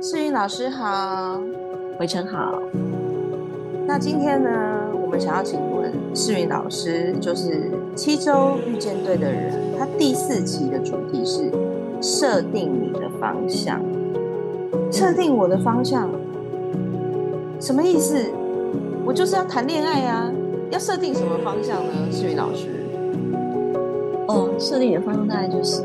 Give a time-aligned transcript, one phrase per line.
[0.00, 1.40] 世云老师好，
[1.98, 2.60] 围城好。
[3.86, 4.50] 那今天呢，
[5.02, 11.50] 我们想要请问世云老师，就是七周遇见对的人，他第四期的主题是
[12.02, 13.80] 设定你的方向。
[14.92, 16.10] 设定我的方向，
[17.58, 18.18] 什么意思？
[19.04, 20.30] 我就是要谈恋爱呀，
[20.70, 21.92] 要设定什么方向呢？
[22.12, 22.68] 世云老师，
[24.28, 25.82] 哦，设定你的方向大概就是。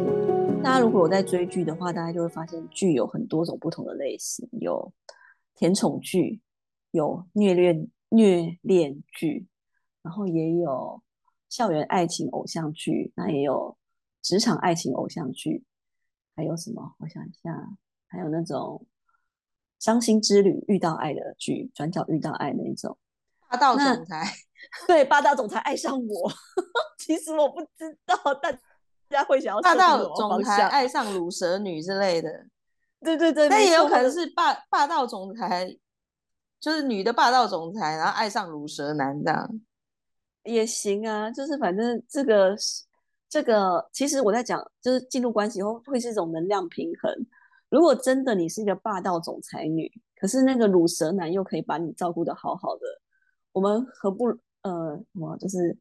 [0.63, 4.93] 大家如果有在追剧的话，大家就会发现剧有很多种不同的类型，有
[5.55, 6.39] 甜宠剧，
[6.91, 9.47] 有虐恋虐恋剧，
[10.03, 11.01] 然后也有
[11.49, 13.75] 校园爱情偶像剧，那也有
[14.21, 15.63] 职场爱情偶像剧，
[16.35, 16.93] 还有什么？
[16.99, 17.51] 我想一下，
[18.07, 18.85] 还有那种
[19.79, 22.95] 伤心之旅遇到爱的剧，转角遇到爱那种
[23.49, 24.25] 霸道总裁，
[24.85, 26.31] 对，霸道总裁爱上我，
[26.99, 28.61] 其实我不知道，但。
[29.11, 32.29] 家会想要霸道总裁爱上乳蛇女之类的，
[33.01, 35.77] 对对对，那也有可能是霸霸道总裁，
[36.59, 39.61] 就是女的霸道总裁，然后爱上乳蛇男这样
[40.43, 41.29] 也行啊。
[41.29, 42.55] 就是反正这个
[43.29, 47.13] 这个，其实我在讲，就是进入关系后会是一种能量平衡。
[47.69, 52.81] 如果真的你是一个霸道总裁女，可是那个乳蛇男又可以把你照顾的好好的，
[53.51, 54.25] 我们何不
[54.61, 55.77] 呃，我就是。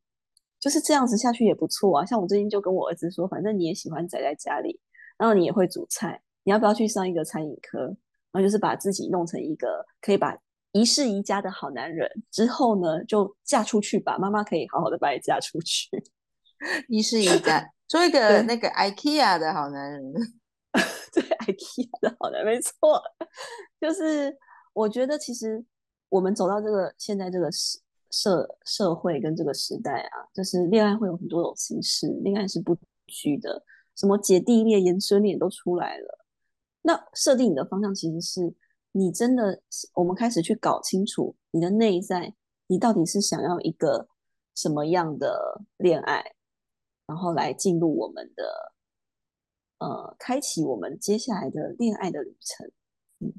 [0.61, 4.78] 就是这样子下去也不错啊，像我最近就跟我儿子说，反正你也喜欢宅在家里，
[5.17, 7.84] 然后你也会煮菜，你要不要去上一个餐饮科？
[8.30, 10.36] 然后就是把自己弄成一个可以把
[10.72, 15.89] 一世宜家的好男人，之后呢就嫁出去吧，妈妈可以好好的把你嫁出去，
[16.89, 20.12] 一世宜家， 做一个那个 IKEA 的好男人，
[21.12, 23.02] 对 IKEA 的好男人，没错，
[23.80, 24.36] 就是
[24.74, 25.64] 我觉得其实
[26.11, 27.80] 我们走到这个现在这个时。
[28.11, 36.19] 社社会跟这个时代啊，就是恋爱会有很多种形式，恋爱是不拘的，什么姐弟恋、爷孙恋都出来了。
[36.83, 38.52] 那设定你的方向，其实是
[38.92, 39.62] 你真的，
[39.94, 42.34] 我们开始去搞清楚你的内在，
[42.67, 44.08] 你到底是想要一个
[44.55, 46.35] 什么样的恋爱，
[47.06, 48.73] 然后来进入我们的，
[49.79, 52.70] 呃，开启我们接下来的恋爱的旅程。
[53.20, 53.33] 嗯，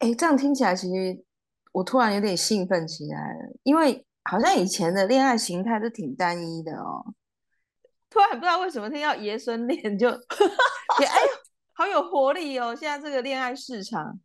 [0.00, 1.24] 哎，这样听起来其实。
[1.74, 7.04] 我突然有点兴奋起来了，因为好像以前的恋爱形态都挺单一的哦。
[8.08, 11.32] 突然不知道为什么听到爷孙恋就， 哎呦，
[11.72, 12.72] 好有活力哦！
[12.76, 14.20] 现在这个恋爱市场，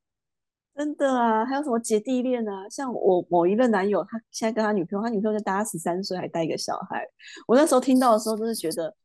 [0.76, 2.70] 真的啊，还有什么姐弟恋啊？
[2.70, 7.04] 像我某一任男友，他现在跟他女朋友，他女朋友就大他十三岁，还带一个小孩。
[7.48, 8.96] 我那时候听到的时候，真是觉得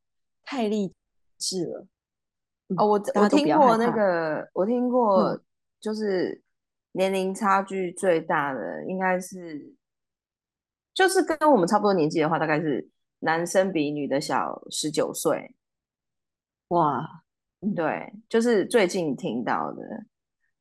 [0.43, 0.93] 太励
[1.39, 1.87] 志了。
[2.77, 5.41] 哦，我我听过那个，我听过，
[5.81, 6.44] 就是。
[6.97, 9.75] 年龄差距最大的应该是，
[10.95, 12.89] 就是跟我们差不多年纪的话，大概是
[13.19, 15.57] 男生比女的小十九岁。
[16.69, 17.25] 哇，
[17.75, 19.83] 对，就是最近听到的，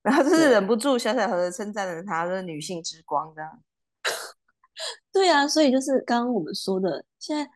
[0.02, 3.64] 然后就是忍不住小小的称赞了他，是女性之光这样。
[5.14, 7.48] 对啊，所以就是刚刚我们说的，现在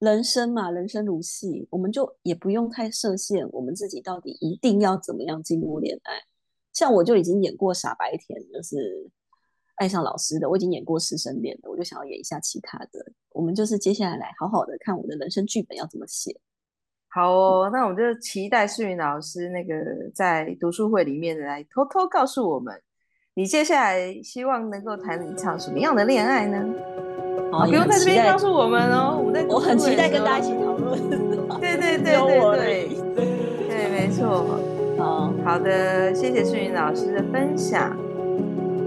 [0.00, 6.22] 人生嘛，人生如戏，我们就也不用太设限，我们自己到底一定要怎么样进入恋爱。
[6.76, 9.10] 像我就已经演过傻白甜，就是
[9.76, 13.12] 爱上老师的，我已经演过师生恋的，我就想要演一下其他的。
[13.30, 16.38] 我们就是接下来来好好的看我的人生剧本要怎么写。
[17.08, 19.74] 好哦，那我们就期待世云老师那个
[20.14, 22.78] 在读书会里面来偷偷告诉我们，
[23.32, 26.62] 你接下来希望能够谈一场什么样的恋爱呢？
[27.50, 31.00] 好，不用在这边告诉我们哦，我在我很期待跟大家一起讨论。
[31.58, 34.60] 对对对对对，对，没错。
[35.44, 37.96] 好的，谢谢顺云老师的分享。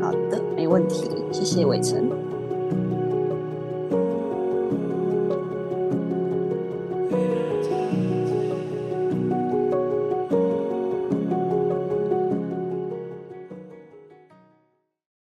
[0.01, 2.28] 好的，没问题，谢谢伟成。